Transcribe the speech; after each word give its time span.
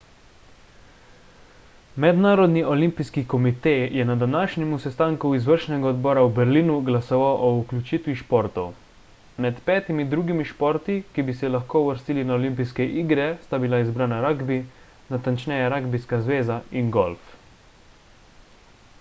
mednarodni 2.05 2.61
olimpijski 2.75 3.23
komite 3.33 3.73
je 3.97 4.05
na 4.11 4.15
današnjem 4.23 4.71
sestanku 4.85 5.31
izvršnega 5.39 5.87
odbora 5.89 6.23
v 6.29 6.31
berlinu 6.39 6.77
glasoval 6.87 7.43
o 7.49 7.51
vključiti 7.59 8.15
športov 8.23 8.71
med 9.45 9.59
petimi 9.69 10.07
drugimi 10.15 10.47
športi 10.53 10.97
ki 11.17 11.27
bi 11.29 11.37
se 11.43 11.53
lahko 11.57 11.83
uvrstili 11.89 12.25
na 12.31 12.37
olimpijske 12.39 12.89
igre 13.05 13.29
sta 13.45 13.61
bila 13.67 13.83
izbrana 13.85 14.21
ragbi 14.27 14.59
natančneje 15.13 15.69
ragbijska 15.77 16.23
zveza 16.29 16.59
in 16.83 16.91
golf 16.99 17.31